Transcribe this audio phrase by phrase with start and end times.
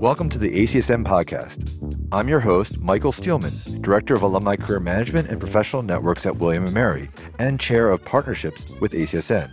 [0.00, 2.06] Welcome to the ACSN podcast.
[2.12, 6.72] I'm your host, Michael Steelman, Director of Alumni Career Management and Professional Networks at William
[6.72, 7.10] & Mary
[7.40, 9.50] and Chair of Partnerships with ACSN.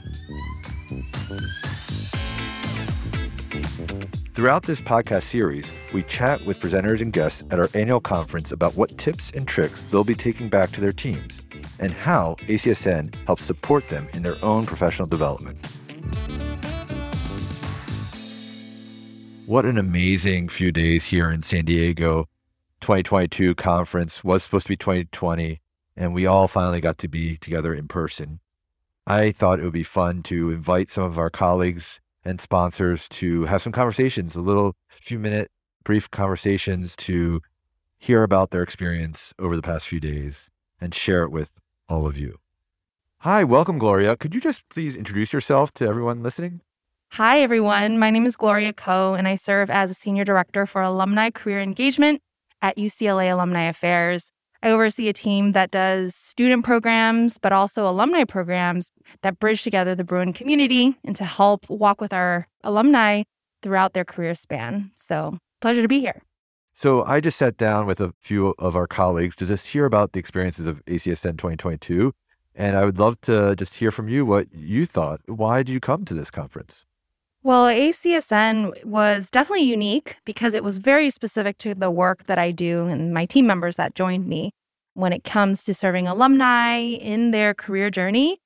[4.36, 8.76] Throughout this podcast series, we chat with presenters and guests at our annual conference about
[8.76, 11.42] what tips and tricks they'll be taking back to their teams
[11.80, 15.58] and how ACSN helps support them in their own professional development.
[19.48, 22.28] What an amazing few days here in San Diego.
[22.82, 25.62] 2022 conference was supposed to be 2020,
[25.96, 28.42] and we all finally got to be together in person.
[29.06, 33.46] I thought it would be fun to invite some of our colleagues and sponsors to
[33.46, 35.50] have some conversations, a little few minute
[35.82, 37.40] brief conversations to
[37.98, 40.50] hear about their experience over the past few days
[40.82, 41.54] and share it with
[41.88, 42.36] all of you.
[43.20, 44.18] Hi, welcome, Gloria.
[44.18, 46.60] Could you just please introduce yourself to everyone listening?
[47.12, 47.98] Hi, everyone.
[47.98, 51.62] My name is Gloria Ko, and I serve as a Senior Director for Alumni Career
[51.62, 52.22] Engagement
[52.62, 54.32] at UCLA Alumni Affairs.
[54.62, 58.92] I oversee a team that does student programs, but also alumni programs
[59.24, 63.24] that bridge together the Bruin community and to help walk with our alumni
[63.64, 64.92] throughout their career span.
[64.96, 66.22] So, pleasure to be here.
[66.74, 70.12] So, I just sat down with a few of our colleagues to just hear about
[70.12, 72.14] the experiences of ACSN 2022.
[72.54, 75.22] And I would love to just hear from you what you thought.
[75.26, 76.86] Why did you come to this conference?
[77.48, 82.52] Well, ACSN was definitely unique because it was very specific to the work that I
[82.52, 84.52] do and my team members that joined me.
[84.96, 88.40] When it comes to serving alumni in their career journey,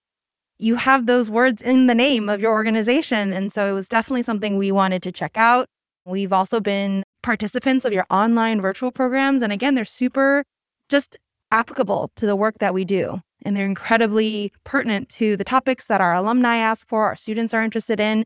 [0.60, 3.34] you have those words in the name of your organization.
[3.34, 5.66] And so it was definitely something we wanted to check out.
[6.06, 9.42] We've also been participants of your online virtual programs.
[9.42, 10.44] And again, they're super
[10.90, 11.18] just
[11.52, 13.22] applicable to the work that we do.
[13.42, 17.64] And they're incredibly pertinent to the topics that our alumni ask for, our students are
[17.64, 18.26] interested in.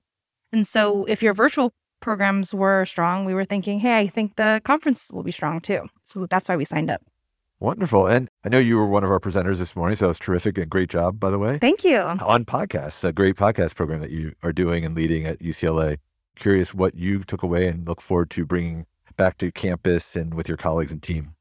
[0.56, 1.12] And so mm-hmm.
[1.12, 5.24] if your virtual programs were strong, we were thinking, hey, I think the conference will
[5.24, 5.88] be strong too.
[6.04, 7.02] So that's why we signed up.
[7.60, 8.08] Wonderful.
[8.08, 10.58] And I know you were one of our presenters this morning, so that was terrific
[10.58, 11.58] and great job, by the way.
[11.58, 11.98] Thank you.
[11.98, 15.98] On podcasts, a great podcast program that you are doing and leading at UCLA.
[16.36, 18.86] Curious what you took away and look forward to bringing
[19.18, 21.36] back to campus and with your colleagues and team.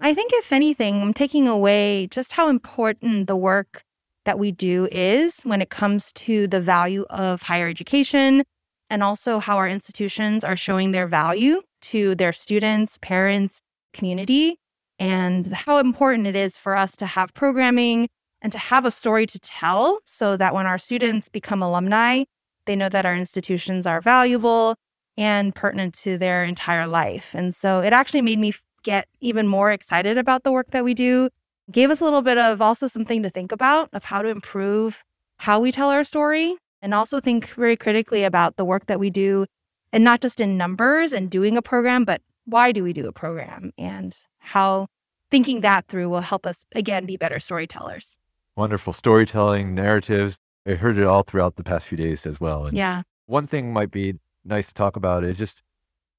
[0.00, 3.82] I think, if anything, I'm taking away just how important the work
[4.24, 8.44] that we do is when it comes to the value of higher education
[8.90, 13.60] and also how our institutions are showing their value to their students, parents,
[13.92, 14.58] community
[14.98, 18.08] and how important it is for us to have programming
[18.40, 22.24] and to have a story to tell so that when our students become alumni,
[22.66, 24.76] they know that our institutions are valuable
[25.16, 27.30] and pertinent to their entire life.
[27.34, 28.52] And so it actually made me
[28.82, 31.30] get even more excited about the work that we do.
[31.70, 35.02] Gave us a little bit of also something to think about of how to improve
[35.38, 39.10] how we tell our story and also think very critically about the work that we
[39.10, 39.44] do
[39.92, 43.12] and not just in numbers and doing a program, but why do we do a
[43.12, 44.86] program and how
[45.28, 48.16] thinking that through will help us, again, be better storytellers.
[48.54, 50.38] Wonderful storytelling, narratives.
[50.64, 52.66] I heard it all throughout the past few days as well.
[52.66, 53.02] And yeah.
[53.26, 55.62] One thing might be nice to talk about is just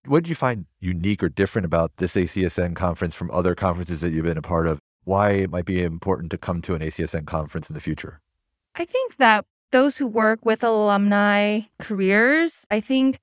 [0.06, 4.12] what did you find unique or different about this ACSN conference from other conferences that
[4.12, 4.82] you've been a part of?
[5.06, 8.20] Why it might be important to come to an ACSN conference in the future?
[8.76, 13.20] I think that those who work with alumni careers, I think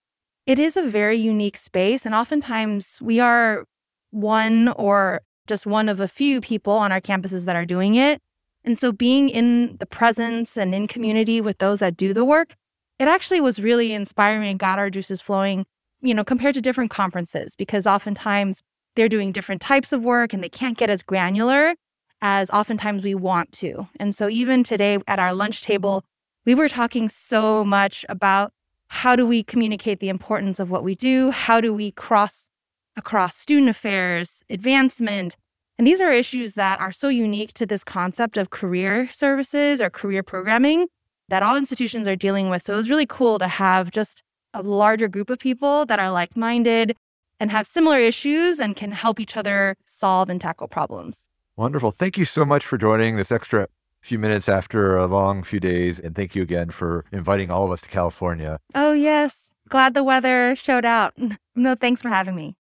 [0.47, 2.05] it is a very unique space.
[2.05, 3.65] And oftentimes we are
[4.10, 8.21] one or just one of a few people on our campuses that are doing it.
[8.65, 12.54] And so being in the presence and in community with those that do the work,
[12.99, 15.66] it actually was really inspiring and got our juices flowing,
[16.00, 18.62] you know, compared to different conferences, because oftentimes
[18.97, 21.75] they're doing different types of work and they can't get as granular
[22.22, 23.88] as oftentimes we want to.
[23.99, 26.04] And so even today at our lunch table,
[26.44, 28.53] we were talking so much about
[28.88, 31.31] how do we communicate the importance of what we do?
[31.31, 32.49] How do we cross
[32.97, 35.37] across student affairs, advancement.
[35.78, 39.91] And these are issues that are so unique to this concept of career services or
[39.91, 40.87] career programming
[41.28, 42.65] that all institutions are dealing with.
[42.65, 44.22] So it was really cool to have just
[44.53, 46.97] a larger group of people that are like minded
[47.41, 51.18] and have similar issues and can help each other solve and tackle problems.
[51.57, 51.91] Wonderful.
[51.91, 53.68] Thank you so much for joining this extra
[54.04, 55.98] few minutes after a long few days.
[55.98, 58.59] And thank you again for inviting all of us to California.
[58.74, 59.51] Oh, yes.
[59.71, 61.15] Glad the weather showed out.
[61.56, 62.56] No, thanks for having me.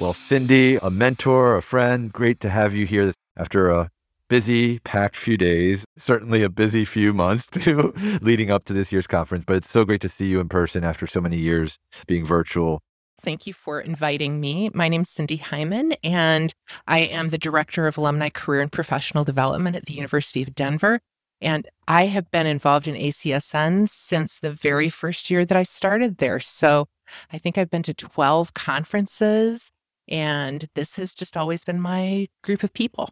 [0.00, 3.90] Well, Cindy, a mentor, a friend, great to have you here after a
[4.28, 5.84] busy, packed few days.
[5.96, 9.44] Certainly a busy few months too, leading up to this year's conference.
[9.46, 11.78] But it's so great to see you in person after so many years
[12.08, 12.80] being virtual.
[13.20, 14.70] Thank you for inviting me.
[14.74, 16.54] My name is Cindy Hyman, and
[16.86, 21.00] I am the Director of Alumni Career and Professional Development at the University of Denver.
[21.40, 26.18] And I have been involved in ACSN since the very first year that I started
[26.18, 26.40] there.
[26.40, 26.88] So
[27.32, 29.70] I think I've been to 12 conferences,
[30.08, 33.10] and this has just always been my group of people.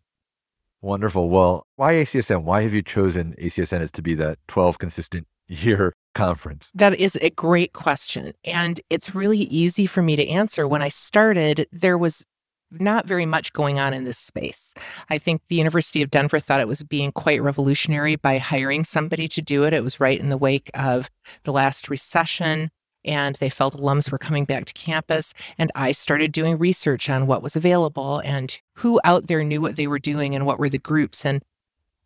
[0.82, 1.30] Wonderful.
[1.30, 2.44] Well, why ACSN?
[2.44, 6.70] Why have you chosen ACSN as to be that 12 consistent year conference?
[6.74, 8.32] That is a great question.
[8.44, 10.66] And it's really easy for me to answer.
[10.66, 12.24] When I started, there was
[12.70, 14.74] not very much going on in this space.
[15.10, 19.28] I think the University of Denver thought it was being quite revolutionary by hiring somebody
[19.28, 19.72] to do it.
[19.72, 21.10] It was right in the wake of
[21.44, 22.70] the last recession,
[23.04, 25.34] and they felt alums were coming back to campus.
[25.58, 29.76] And I started doing research on what was available and who out there knew what
[29.76, 31.42] they were doing and what were the groups, and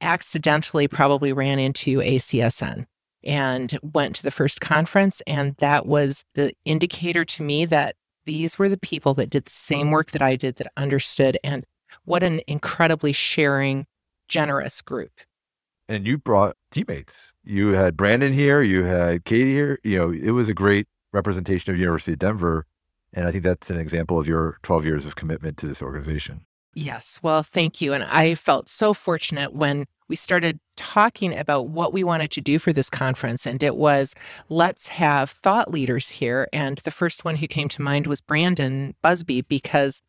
[0.00, 2.86] accidentally probably ran into ACSN
[3.24, 5.20] and went to the first conference.
[5.26, 9.50] And that was the indicator to me that these were the people that did the
[9.50, 11.38] same work that I did, that understood.
[11.42, 11.64] And
[12.04, 13.86] what an incredibly sharing,
[14.28, 15.12] generous group.
[15.88, 17.32] And you brought teammates.
[17.44, 19.78] You had Brandon here, you had Katie here.
[19.82, 22.66] You know, it was a great representation of University of Denver.
[23.14, 26.44] And I think that's an example of your 12 years of commitment to this organization.
[26.74, 27.18] Yes.
[27.22, 27.92] Well, thank you.
[27.92, 32.58] And I felt so fortunate when we started talking about what we wanted to do
[32.58, 33.46] for this conference.
[33.46, 34.14] And it was
[34.48, 36.48] let's have thought leaders here.
[36.52, 40.00] And the first one who came to mind was Brandon Busby, because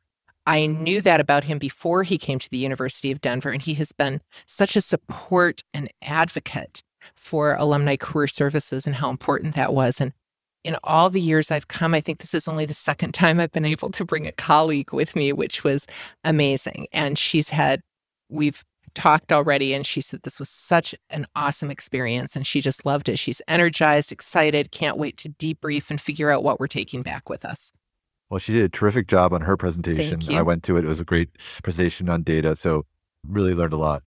[0.45, 3.49] I knew that about him before he came to the University of Denver.
[3.49, 6.81] And he has been such a support and advocate
[7.15, 9.99] for alumni career services and how important that was.
[9.99, 10.13] And
[10.63, 13.51] in all the years I've come, I think this is only the second time I've
[13.51, 15.87] been able to bring a colleague with me, which was
[16.23, 16.87] amazing.
[16.91, 17.81] And she's had,
[18.29, 18.63] we've
[18.95, 23.07] talked already and she said this was such an awesome experience and she just loved
[23.07, 23.17] it.
[23.17, 27.45] She's energized, excited, can't wait to debrief and figure out what we're taking back with
[27.45, 27.71] us.
[28.29, 30.21] Well, she did a terrific job on her presentation.
[30.35, 30.85] I went to it.
[30.85, 31.29] It was a great
[31.63, 32.55] presentation on data.
[32.55, 32.85] So
[33.27, 34.03] really learned a lot.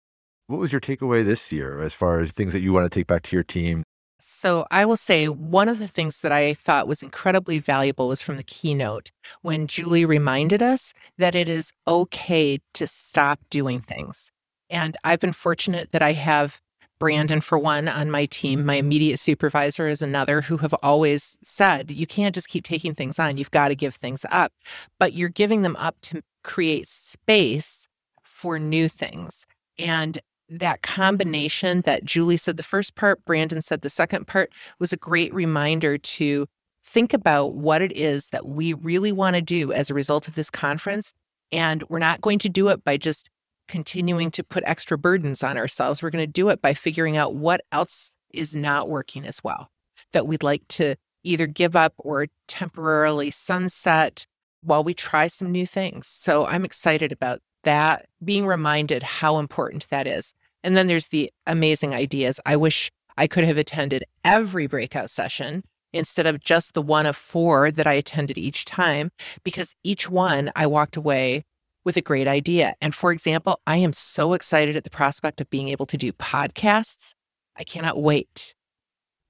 [0.48, 3.06] What was your takeaway this year as far as things that you want to take
[3.06, 3.84] back to your team?
[4.20, 8.20] So I will say one of the things that I thought was incredibly valuable was
[8.20, 9.10] from the keynote
[9.42, 14.30] when Julie reminded us that it is okay to stop doing things.
[14.68, 16.60] And I've been fortunate that I have
[16.98, 18.66] Brandon, for one, on my team.
[18.66, 23.20] My immediate supervisor is another who have always said, you can't just keep taking things
[23.20, 23.36] on.
[23.36, 24.52] You've got to give things up.
[24.98, 27.86] But you're giving them up to create space
[28.24, 29.46] for new things.
[29.78, 34.92] And that combination that Julie said the first part, Brandon said the second part was
[34.92, 36.46] a great reminder to
[36.82, 40.34] think about what it is that we really want to do as a result of
[40.34, 41.12] this conference.
[41.52, 43.30] And we're not going to do it by just
[43.68, 46.02] continuing to put extra burdens on ourselves.
[46.02, 49.70] We're going to do it by figuring out what else is not working as well
[50.12, 54.26] that we'd like to either give up or temporarily sunset
[54.62, 56.06] while we try some new things.
[56.06, 60.32] So I'm excited about that, being reminded how important that is.
[60.64, 62.40] And then there's the amazing ideas.
[62.46, 67.14] I wish I could have attended every breakout session instead of just the one of
[67.14, 69.10] four that I attended each time,
[69.44, 71.44] because each one I walked away
[71.84, 72.74] with a great idea.
[72.80, 76.12] And for example, I am so excited at the prospect of being able to do
[76.12, 77.12] podcasts.
[77.54, 78.54] I cannot wait.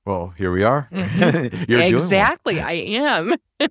[0.07, 0.89] Well, here we are.
[0.93, 1.73] Mm-hmm.
[1.83, 2.61] exactly.
[2.61, 3.35] I am.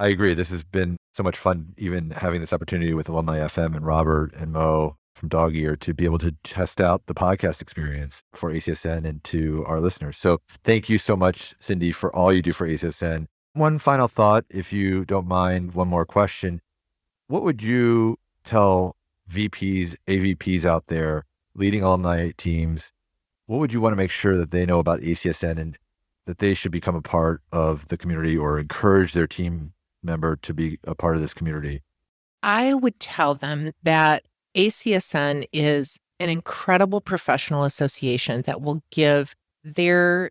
[0.00, 0.32] I agree.
[0.32, 4.32] This has been so much fun, even having this opportunity with Alumni FM and Robert
[4.34, 8.50] and Mo from Dog Ear to be able to test out the podcast experience for
[8.50, 10.16] ACSN and to our listeners.
[10.16, 13.26] So thank you so much, Cindy, for all you do for ACSN.
[13.52, 16.62] One final thought, if you don't mind, one more question.
[17.26, 18.96] What would you tell
[19.30, 22.90] VPs, AVPs out there leading alumni teams?
[23.44, 25.76] What would you want to make sure that they know about ACSN and
[26.24, 30.54] that they should become a part of the community or encourage their team member to
[30.54, 31.82] be a part of this community?
[32.42, 34.24] I would tell them that
[34.56, 40.30] ACSN is an incredible professional association that will give their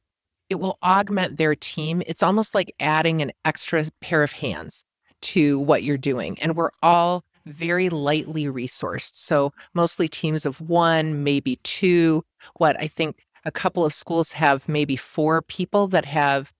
[0.50, 2.02] it will augment their team.
[2.08, 4.84] It's almost like adding an extra pair of hands
[5.22, 6.40] to what you're doing.
[6.42, 9.12] And we're all very lightly resourced.
[9.14, 12.24] So mostly teams of one, maybe two.
[12.58, 16.52] What I think a couple of schools have maybe four people that have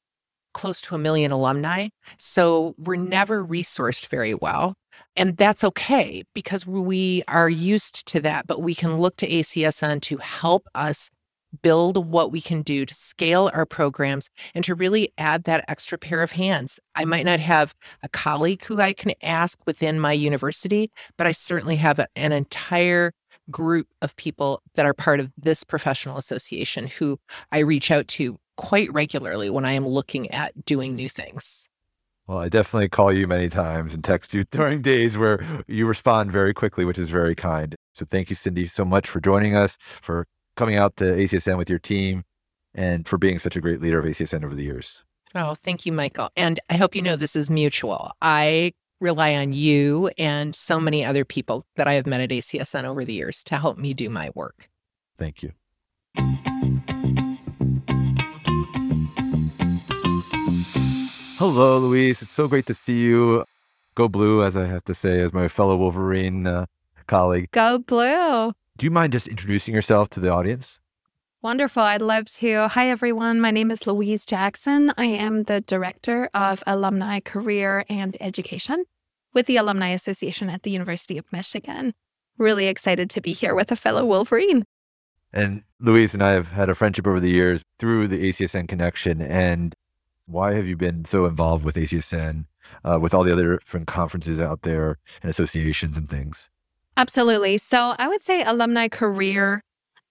[0.53, 1.89] close to a million alumni.
[2.18, 4.75] So we're never resourced very well.
[5.15, 10.01] And that's okay because we are used to that, but we can look to ACSN
[10.01, 11.10] to help us
[11.62, 15.98] build what we can do to scale our programs and to really add that extra
[15.98, 16.79] pair of hands.
[16.96, 21.32] I might not have a colleague who I can ask within my university, but I
[21.32, 23.13] certainly have an entire
[23.50, 27.20] group of people that are part of this professional association who
[27.51, 31.70] I reach out to quite regularly when I am looking at doing new things.
[32.28, 36.30] Well, I definitely call you many times and text you during days where you respond
[36.32, 37.74] very quickly, which is very kind.
[37.96, 41.70] So thank you, Cindy, so much for joining us, for coming out to ACSN with
[41.70, 42.24] your team,
[42.75, 45.06] and for being such a great leader of ACSN over the years.
[45.34, 46.30] Oh, thank you, Michael.
[46.36, 48.12] And I hope you know this is mutual.
[48.22, 52.84] I rely on you and so many other people that I have met at ACSN
[52.84, 54.70] over the years to help me do my work.
[55.18, 55.54] Thank you.
[61.39, 62.22] Hello, Louise.
[62.22, 63.46] It's so great to see you.
[63.96, 66.65] Go blue, as I have to say, as my fellow Wolverine uh,
[67.08, 67.50] colleague.
[67.51, 68.51] Go blue.
[68.75, 70.79] Do you mind just introducing yourself to the audience?
[71.41, 71.81] Wonderful.
[71.81, 72.67] I'd love to.
[72.67, 73.39] Hi, everyone.
[73.39, 74.91] My name is Louise Jackson.
[74.98, 78.84] I am the Director of Alumni Career and Education
[79.34, 81.93] with the Alumni Association at the University of Michigan.
[82.38, 84.65] Really excited to be here with a fellow Wolverine.
[85.31, 89.22] And Louise and I have had a friendship over the years through the ACSN connection.
[89.22, 89.74] And
[90.29, 92.45] why have you been so involved with ACSN,
[92.83, 96.50] uh, with all the other different conferences out there and associations and things?
[96.95, 97.57] Absolutely.
[97.57, 99.63] So I would say alumni career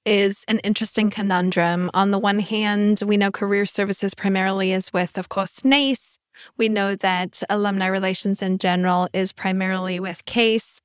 [0.05, 1.91] is an interesting conundrum.
[1.95, 6.19] On the one hand, we know career services primarily is with, of course, NACE.
[6.57, 10.81] We know that alumni relations in general is primarily with CASE.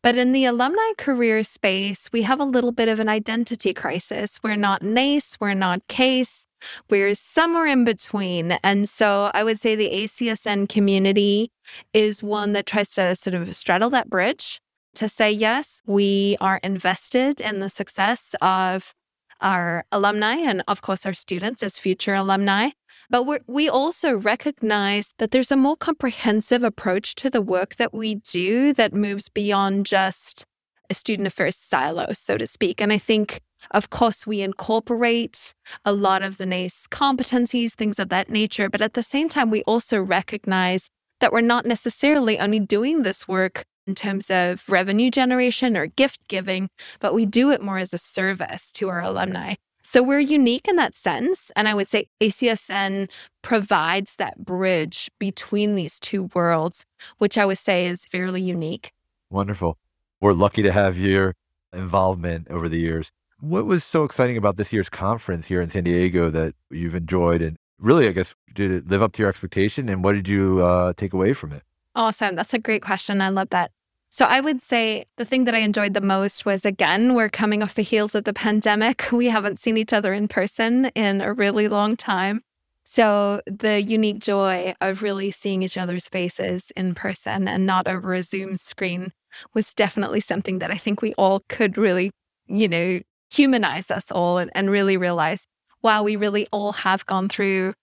[0.00, 4.38] But in the alumni career space, we have a little bit of an identity crisis.
[4.44, 6.46] We're not NACE, we're not CASE,
[6.90, 8.52] we're somewhere in between.
[8.62, 11.50] And so I would say the ACSN community
[11.92, 14.60] is one that tries to sort of straddle that bridge
[14.94, 18.94] to say, yes, we are invested in the success of
[19.40, 22.70] our alumni and, of course, our students as future alumni.
[23.10, 27.94] But we we also recognize that there's a more comprehensive approach to the work that
[27.94, 30.44] we do that moves beyond just
[30.90, 32.80] a student affairs silo, so to speak.
[32.80, 38.08] And I think, of course, we incorporate a lot of the NACE competencies, things of
[38.08, 38.68] that nature.
[38.68, 40.88] But at the same time, we also recognize
[41.20, 46.28] that we're not necessarily only doing this work in terms of revenue generation or gift
[46.28, 46.68] giving,
[47.00, 49.54] but we do it more as a service to our alumni.
[49.82, 51.50] So we're unique in that sense.
[51.56, 53.08] And I would say ACSN
[53.40, 56.84] provides that bridge between these two worlds,
[57.16, 58.92] which I would say is fairly unique.
[59.30, 59.78] Wonderful.
[60.20, 61.34] We're lucky to have your
[61.72, 63.10] involvement over the years.
[63.40, 67.40] What was so exciting about this year's conference here in San Diego that you've enjoyed?
[67.40, 69.88] And really, I guess, did it live up to your expectation?
[69.88, 71.62] And what did you uh, take away from it?
[71.94, 72.34] Awesome.
[72.34, 73.20] That's a great question.
[73.20, 73.70] I love that.
[74.10, 77.62] So I would say the thing that I enjoyed the most was again, we're coming
[77.62, 79.06] off the heels of the pandemic.
[79.12, 82.42] We haven't seen each other in person in a really long time.
[82.84, 88.14] So the unique joy of really seeing each other's faces in person and not over
[88.14, 89.12] a Zoom screen
[89.52, 92.10] was definitely something that I think we all could really,
[92.46, 93.00] you know,
[93.30, 95.46] humanize us all and, and really realize,
[95.82, 97.74] wow, we really all have gone through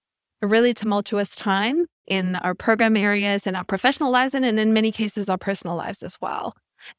[0.42, 4.74] a really tumultuous time in our program areas and our professional lives and, and in
[4.74, 6.54] many cases our personal lives as well.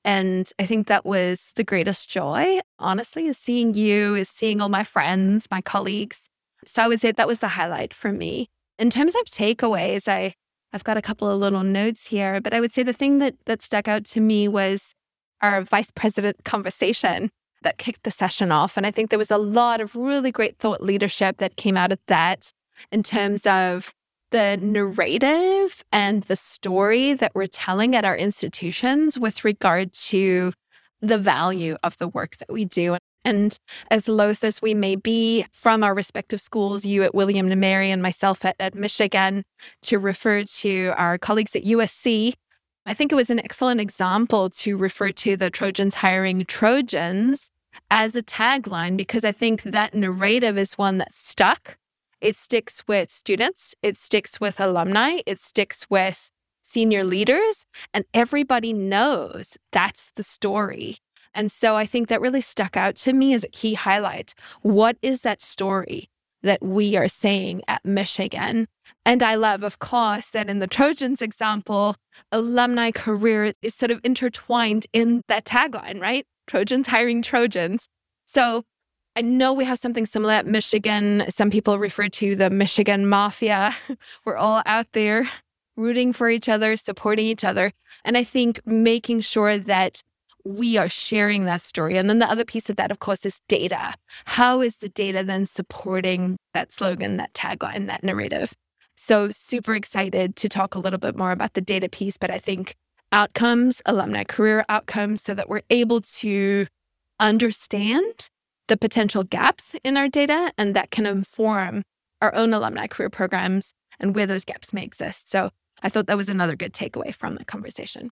[0.04, 4.68] And I think that was the greatest joy, honestly, is seeing you, is seeing all
[4.68, 6.28] my friends, my colleagues.
[6.66, 8.48] So I would say that was the highlight for me.
[8.78, 10.34] In terms of takeaways, I
[10.72, 13.34] I've got a couple of little notes here, but I would say the thing that
[13.46, 14.94] that stuck out to me was
[15.40, 17.30] our vice president conversation
[17.66, 18.76] that kicked the session off.
[18.76, 21.90] And I think there was a lot of really great thought leadership that came out
[21.90, 22.52] of that
[22.92, 23.92] in terms of
[24.30, 30.52] the narrative and the story that we're telling at our institutions with regard to
[31.00, 32.96] the value of the work that we do.
[33.24, 33.58] And
[33.90, 37.90] as loath as we may be from our respective schools, you at William and Mary
[37.90, 39.42] and myself at, at Michigan,
[39.82, 42.34] to refer to our colleagues at USC,
[42.88, 47.50] I think it was an excellent example to refer to the Trojans hiring Trojans
[47.90, 51.78] as a tagline because I think that narrative is one that stuck
[52.20, 56.30] it sticks with students, it sticks with alumni, it sticks with
[56.62, 60.96] senior leaders, and everybody knows that's the story.
[61.34, 64.34] And so I think that really stuck out to me as a key highlight.
[64.62, 66.08] What is that story
[66.42, 68.66] that we are saying at Michigan?
[69.04, 71.96] And I love, of course, that in the Trojans example,
[72.32, 76.26] alumni career is sort of intertwined in that tagline, right?
[76.46, 77.88] Trojans hiring Trojans.
[78.24, 78.64] So
[79.16, 81.24] I know we have something similar at Michigan.
[81.28, 83.74] Some people refer to the Michigan Mafia.
[84.24, 85.28] We're all out there
[85.76, 87.72] rooting for each other, supporting each other.
[88.04, 90.02] And I think making sure that
[90.44, 91.96] we are sharing that story.
[91.96, 93.94] And then the other piece of that, of course, is data.
[94.26, 98.54] How is the data then supporting that slogan, that tagline, that narrative?
[98.96, 102.38] So, super excited to talk a little bit more about the data piece, but I
[102.38, 102.76] think
[103.12, 106.66] outcomes, alumni career outcomes, so that we're able to
[107.18, 108.28] understand
[108.68, 111.82] the potential gaps in our data, and that can inform
[112.20, 115.30] our own alumni career programs and where those gaps may exist.
[115.30, 115.50] So
[115.82, 118.10] I thought that was another good takeaway from the conversation.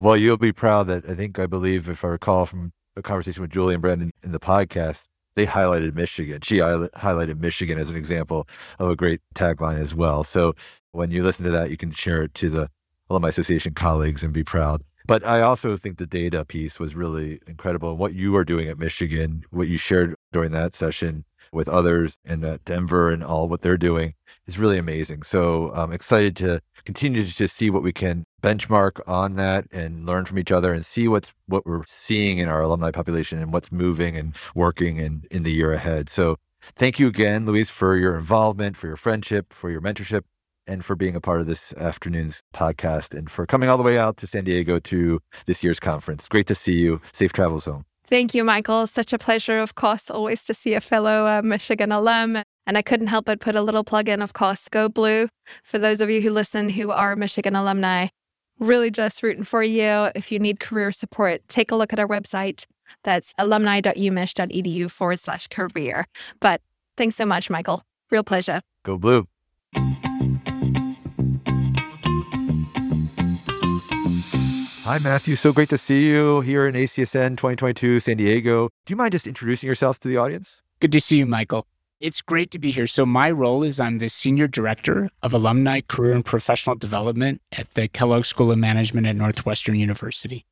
[0.00, 3.42] Well, you'll be proud that I think I believe, if I recall from a conversation
[3.42, 6.40] with Julie and Brandon in the podcast, they highlighted Michigan.
[6.42, 10.24] She highlighted Michigan as an example of a great tagline as well.
[10.24, 10.54] So
[10.90, 12.68] when you listen to that, you can share it to the
[13.12, 14.82] Alumni Association colleagues and be proud.
[15.06, 17.90] But I also think the data piece was really incredible.
[17.90, 22.18] And what you are doing at Michigan, what you shared during that session with others
[22.24, 24.14] and at Denver and all what they're doing
[24.46, 25.22] is really amazing.
[25.22, 30.06] So I'm excited to continue to just see what we can benchmark on that and
[30.06, 33.52] learn from each other and see what's what we're seeing in our alumni population and
[33.52, 36.08] what's moving and working in, in the year ahead.
[36.08, 40.22] So thank you again, Louise, for your involvement, for your friendship, for your mentorship
[40.66, 43.98] and for being a part of this afternoon's podcast and for coming all the way
[43.98, 46.28] out to San Diego to this year's conference.
[46.28, 47.00] Great to see you.
[47.12, 47.84] Safe travels home.
[48.06, 48.86] Thank you, Michael.
[48.86, 52.42] Such a pleasure, of course, always to see a fellow uh, Michigan alum.
[52.66, 55.28] And I couldn't help but put a little plug in, of course, Go Blue.
[55.64, 58.08] For those of you who listen who are Michigan alumni,
[58.58, 60.10] really just rooting for you.
[60.14, 62.66] If you need career support, take a look at our website.
[63.02, 66.06] That's alumni.umich.edu forward slash career.
[66.40, 66.60] But
[66.96, 67.82] thanks so much, Michael.
[68.10, 68.60] Real pleasure.
[68.84, 69.26] Go Blue.
[74.84, 75.36] Hi, Matthew.
[75.36, 78.68] So great to see you here in ACSN 2022 San Diego.
[78.84, 80.60] Do you mind just introducing yourself to the audience?
[80.80, 81.68] Good to see you, Michael.
[82.00, 82.88] It's great to be here.
[82.88, 87.72] So, my role is I'm the Senior Director of Alumni Career and Professional Development at
[87.74, 90.46] the Kellogg School of Management at Northwestern University.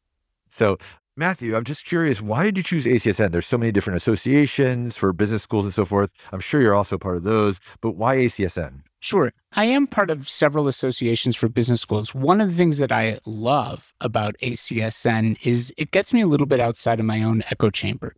[0.53, 0.79] So,
[1.21, 3.31] Matthew, I'm just curious, why did you choose ACSN?
[3.31, 6.15] There's so many different associations for business schools and so forth.
[6.33, 8.85] I'm sure you're also part of those, but why ACSN?
[9.01, 9.31] Sure.
[9.53, 12.15] I am part of several associations for business schools.
[12.15, 16.47] One of the things that I love about ACSN is it gets me a little
[16.47, 18.15] bit outside of my own echo chamber.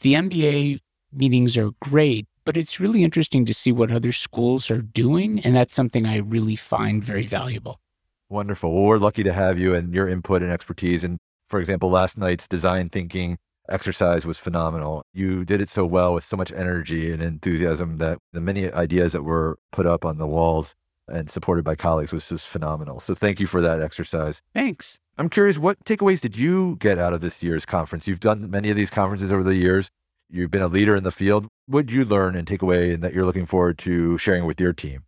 [0.00, 0.80] The MBA
[1.10, 5.40] meetings are great, but it's really interesting to see what other schools are doing.
[5.40, 7.80] And that's something I really find very valuable.
[8.28, 8.74] Wonderful.
[8.74, 11.02] Well, we're lucky to have you and your input and expertise.
[11.02, 11.18] And
[11.52, 13.36] for example, last night's design thinking
[13.68, 15.02] exercise was phenomenal.
[15.12, 19.12] You did it so well with so much energy and enthusiasm that the many ideas
[19.12, 20.74] that were put up on the walls
[21.08, 23.00] and supported by colleagues was just phenomenal.
[23.00, 24.40] So thank you for that exercise.
[24.54, 24.98] Thanks.
[25.18, 28.08] I'm curious, what takeaways did you get out of this year's conference?
[28.08, 29.90] You've done many of these conferences over the years.
[30.30, 31.48] You've been a leader in the field.
[31.66, 34.58] What did you learn and take away and that you're looking forward to sharing with
[34.58, 35.04] your team?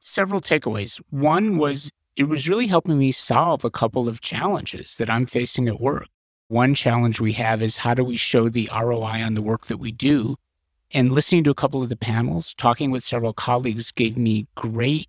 [0.00, 1.00] Several takeaways.
[1.08, 5.68] One was it was really helping me solve a couple of challenges that I'm facing
[5.68, 6.08] at work.
[6.48, 9.76] One challenge we have is how do we show the ROI on the work that
[9.76, 10.36] we do?
[10.92, 15.08] And listening to a couple of the panels, talking with several colleagues gave me great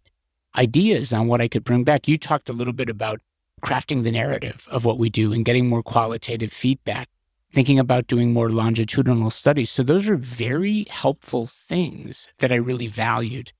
[0.57, 2.07] ideas on what I could bring back.
[2.07, 3.21] You talked a little bit about
[3.61, 7.07] crafting the narrative of what we do and getting more qualitative feedback,
[7.51, 9.69] thinking about doing more longitudinal studies.
[9.69, 13.53] So, those are very helpful things that I really valued.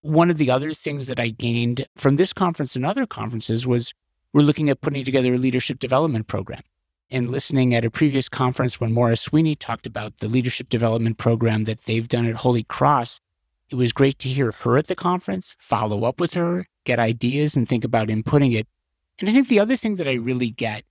[0.00, 3.92] One of the other things that I gained from this conference and other conferences was
[4.32, 6.62] we're looking at putting together a leadership development program
[7.10, 11.64] and listening at a previous conference when Maura Sweeney talked about the leadership development program
[11.64, 13.20] that they've done at Holy Cross,
[13.70, 17.56] it was great to hear her at the conference, follow up with her, get ideas,
[17.56, 18.66] and think about inputting it.
[19.18, 20.84] And I think the other thing that I really get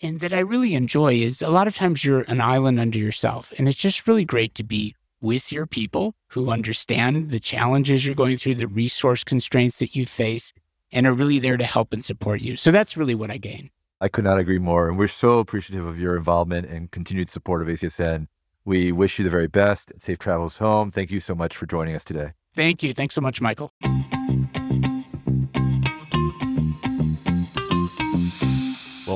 [0.00, 3.52] and that I really enjoy is a lot of times you're an island unto yourself.
[3.58, 8.14] And it's just really great to be with your people who understand the challenges you're
[8.14, 10.52] going through, the resource constraints that you face,
[10.92, 12.56] and are really there to help and support you.
[12.56, 13.70] So that's really what I gain.
[14.00, 14.88] I could not agree more.
[14.88, 18.28] And we're so appreciative of your involvement and continued support of ACSN.
[18.64, 19.92] We wish you the very best.
[19.98, 20.90] Safe travels home.
[20.90, 22.32] Thank you so much for joining us today.
[22.54, 22.92] Thank you.
[22.92, 23.72] Thanks so much, Michael.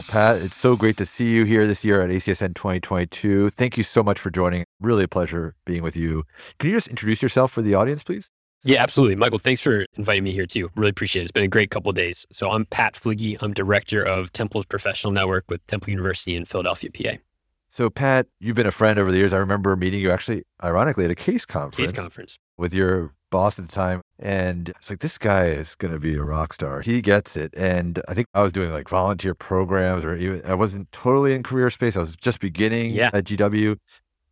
[0.02, 3.50] Well, Pat, it's so great to see you here this year at ACSN 2022.
[3.50, 4.64] Thank you so much for joining.
[4.80, 6.24] Really a pleasure being with you.
[6.58, 8.28] Can you just introduce yourself for the audience, please?
[8.64, 9.14] Yeah, absolutely.
[9.14, 10.70] Michael, thanks for inviting me here too.
[10.74, 11.26] Really appreciate it.
[11.26, 12.26] It's been a great couple days.
[12.32, 13.36] So I'm Pat Fligge.
[13.40, 17.18] I'm director of Temple's Professional Network with Temple University in Philadelphia, PA.
[17.68, 19.32] So Pat, you've been a friend over the years.
[19.32, 21.92] I remember meeting you actually, ironically, at a CASE conference.
[21.92, 22.38] CASE conference.
[22.58, 24.00] With your boss at the time.
[24.20, 26.80] And it's like, this guy is going to be a rock star.
[26.82, 27.52] He gets it.
[27.56, 31.42] And I think I was doing like volunteer programs or even, I wasn't totally in
[31.42, 31.96] career space.
[31.96, 33.10] I was just beginning yeah.
[33.12, 33.76] at GW.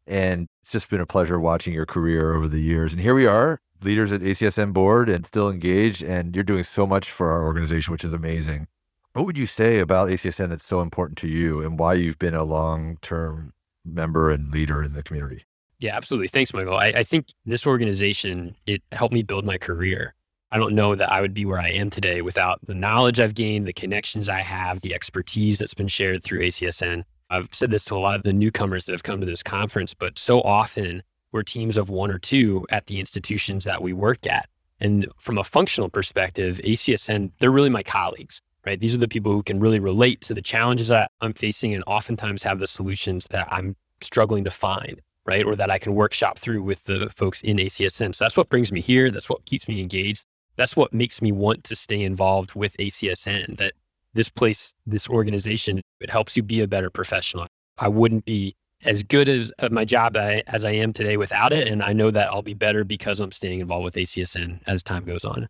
[0.07, 2.93] And it's just been a pleasure watching your career over the years.
[2.93, 6.87] And here we are leaders at ACSN board and still engaged, and you're doing so
[6.87, 8.67] much for our organization, which is amazing.
[9.13, 12.35] What would you say about ACSN that's so important to you and why you've been
[12.35, 13.53] a long term
[13.85, 15.45] member and leader in the community?
[15.81, 16.29] Yeah, absolutely.
[16.29, 16.77] Thanks, Michael.
[16.77, 20.15] I, I, think this organization, it helped me build my career.
[20.53, 23.35] I don't know that I would be where I am today without the knowledge I've
[23.35, 27.05] gained, the connections I have, the expertise that's been shared through ACSN.
[27.31, 29.95] I've said this to a lot of the newcomers that have come to this conference,
[29.95, 34.27] but so often we're teams of one or two at the institutions that we work
[34.27, 34.49] at.
[34.81, 38.79] And from a functional perspective, ACSN, they're really my colleagues, right?
[38.81, 41.85] These are the people who can really relate to the challenges that I'm facing and
[41.87, 45.45] oftentimes have the solutions that I'm struggling to find, right?
[45.45, 48.15] Or that I can workshop through with the folks in ACSN.
[48.15, 49.11] So that's what brings me here.
[49.11, 50.25] That's what keeps me engaged.
[50.57, 53.73] That's what makes me want to stay involved with ACSN, that
[54.15, 57.47] this place, this organization, it helps you be a better professional.
[57.79, 58.55] I wouldn't be
[58.85, 61.69] as good as at my job as I am today without it.
[61.69, 65.05] And I know that I'll be better because I'm staying involved with ACSN as time
[65.05, 65.49] goes on.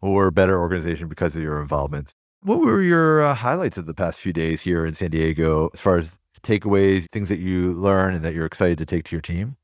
[0.00, 2.12] Or a better organization because of your involvement.
[2.42, 5.80] What were your uh, highlights of the past few days here in San Diego as
[5.80, 9.22] far as takeaways, things that you learn and that you're excited to take to your
[9.22, 9.56] team?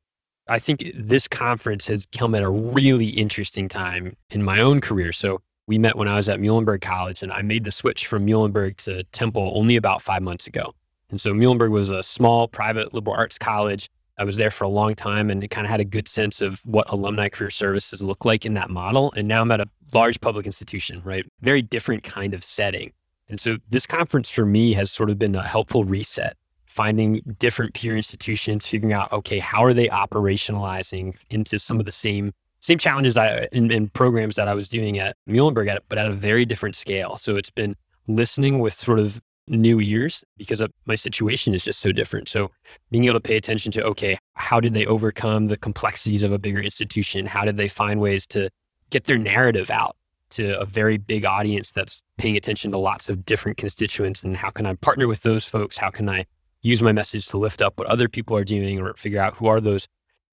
[0.49, 5.12] I think this conference has come at a really interesting time in my own career.
[5.12, 8.27] So we met when I was at Muhlenberg College, and I made the switch from
[8.27, 10.75] Muhlenberg to Temple only about five months ago.
[11.11, 13.88] And so Muhlenberg was a small private liberal arts college.
[14.19, 16.41] I was there for a long time and it kind of had a good sense
[16.41, 19.12] of what alumni career services look like in that model.
[19.17, 21.25] And now I'm at a large public institution, right?
[21.41, 22.93] Very different kind of setting.
[23.29, 26.37] And so this conference for me has sort of been a helpful reset,
[26.79, 31.93] finding different peer institutions, figuring out, okay, how are they operationalizing into some of the
[31.93, 35.99] same same challenges I in, in programs that I was doing at Muhlenberg, at, but
[35.99, 37.17] at a very different scale.
[37.17, 37.75] So it's been
[38.07, 42.29] listening with sort of new ears because of my situation is just so different.
[42.29, 42.51] So
[42.91, 46.38] being able to pay attention to, okay, how did they overcome the complexities of a
[46.38, 47.27] bigger institution?
[47.27, 48.51] How did they find ways to
[48.91, 49.97] get their narrative out
[50.31, 54.23] to a very big audience that's paying attention to lots of different constituents?
[54.23, 55.77] And how can I partner with those folks?
[55.77, 56.27] How can I
[56.62, 59.47] use my message to lift up what other people are doing or figure out who
[59.47, 59.88] are those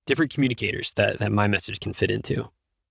[0.05, 2.49] different communicators that, that my message can fit into?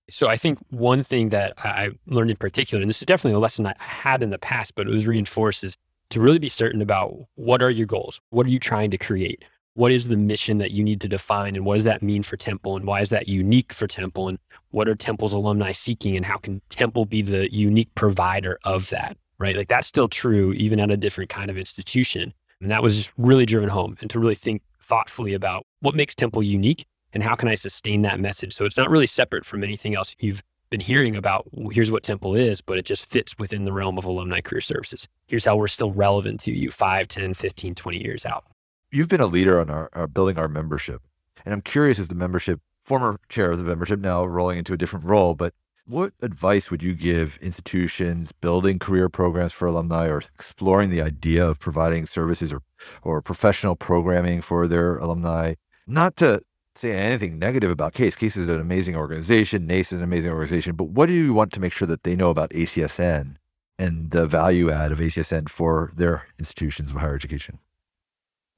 [0.09, 3.39] So I think one thing that I learned in particular, and this is definitely a
[3.39, 5.77] lesson I had in the past, but it was reinforced is
[6.11, 8.21] to really be certain about what are your goals?
[8.29, 9.43] What are you trying to create?
[9.73, 11.55] What is the mission that you need to define?
[11.55, 12.77] And what does that mean for Temple?
[12.77, 14.29] And why is that unique for Temple?
[14.29, 14.37] And
[14.69, 16.15] what are Temple's alumni seeking?
[16.15, 19.17] And how can Temple be the unique provider of that?
[19.37, 19.55] Right.
[19.55, 22.33] Like that's still true, even at a different kind of institution.
[22.61, 26.15] And that was just really driven home and to really think thoughtfully about what makes
[26.15, 28.53] Temple unique and how can I sustain that message?
[28.53, 32.35] So it's not really separate from anything else you've been hearing about here's what Temple
[32.35, 35.07] is, but it just fits within the realm of alumni career services.
[35.27, 38.45] Here's how we're still relevant to you 5, 10, 15, 20 years out.
[38.91, 41.01] You've been a leader on our, our building our membership.
[41.45, 44.77] And I'm curious as the membership, former chair of the membership, now rolling into a
[44.77, 45.53] different role, but
[45.87, 51.47] what advice would you give institutions building career programs for alumni or exploring the idea
[51.47, 52.61] of providing services or,
[53.03, 55.53] or professional programming for their alumni?
[55.85, 56.41] Not to
[56.75, 58.15] say anything negative about CASE.
[58.15, 59.67] CASE is an amazing organization.
[59.67, 60.75] NACE is an amazing organization.
[60.75, 63.35] But what do you want to make sure that they know about ACSN
[63.77, 67.59] and the value add of ACSN for their institutions of higher education?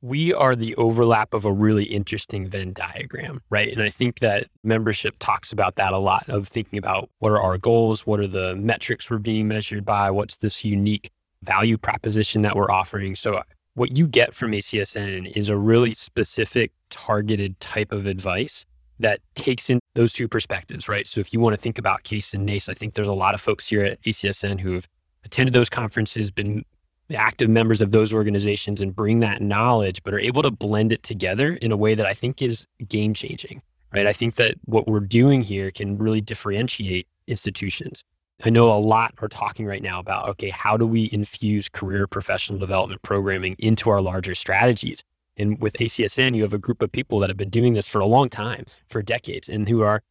[0.02, 3.72] We are the overlap of a really interesting Venn diagram, right?
[3.72, 7.42] And I think that membership talks about that a lot of thinking about what are
[7.42, 8.06] our goals?
[8.06, 10.12] What are the metrics we're being measured by?
[10.12, 11.10] What's this unique
[11.42, 13.16] value proposition that we're offering?
[13.16, 18.66] So uh, what you get from ACSN is a really specific, targeted type of advice
[19.00, 21.08] that takes in those two perspectives, right?
[21.08, 23.34] So if you want to think about CASE and NACE, I think there's a lot
[23.34, 24.88] of folks here at ACSN who have
[25.24, 26.66] attended those conferences, been
[27.14, 31.04] active members of those organizations and bring that knowledge, but are able to blend it
[31.04, 33.62] together in a way that I think is game changing,
[33.94, 34.06] right?
[34.06, 38.04] I think that what we're doing here can really differentiate institutions.
[38.44, 42.06] I know a lot are talking right now about okay, how do we infuse career
[42.06, 45.04] professional development programming into our larger strategies?
[45.38, 48.00] And with ACSN, you have a group of people that have been doing this for
[48.00, 50.02] a long time, for decades, and who are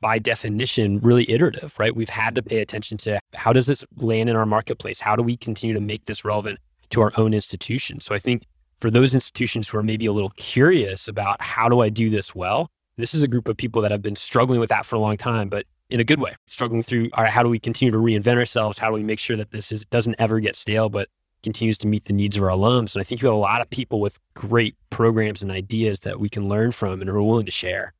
[0.00, 1.94] by definition really iterative, right?
[1.94, 5.00] We've had to pay attention to how does this land in our marketplace?
[5.00, 6.58] How do we continue to make this relevant
[6.90, 8.00] to our own institution?
[8.00, 8.44] So I think
[8.80, 12.34] for those institutions who are maybe a little curious about how do I do this
[12.34, 15.00] well, this is a group of people that have been struggling with that for a
[15.00, 17.92] long time, but in a good way, struggling through all right, how do we continue
[17.92, 18.78] to reinvent ourselves?
[18.78, 21.08] How do we make sure that this is, doesn't ever get stale, but
[21.42, 22.94] continues to meet the needs of our alums?
[22.94, 26.18] And I think you have a lot of people with great programs and ideas that
[26.18, 27.94] we can learn from and are willing to share.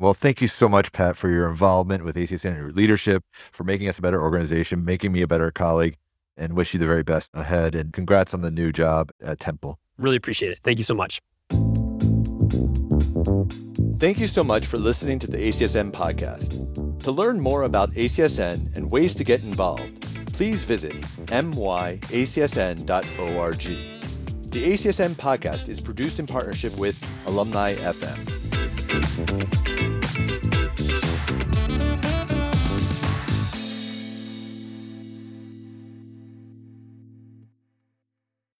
[0.00, 3.64] Well, thank you so much, Pat, for your involvement with ACSN and your leadership, for
[3.64, 5.98] making us a better organization, making me a better colleague,
[6.38, 7.74] and wish you the very best ahead.
[7.74, 9.78] And congrats on the new job at Temple.
[9.98, 10.60] Really appreciate it.
[10.64, 11.20] Thank you so much.
[13.98, 17.02] Thank you so much for listening to the ACSN podcast.
[17.02, 20.00] To learn more about ACSN and ways to get involved,
[20.32, 21.98] please visit myacsn.org.
[24.50, 29.78] The ACSN podcast is produced in partnership with Alumni FM.